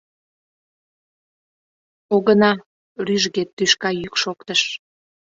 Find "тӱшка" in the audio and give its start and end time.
3.55-3.89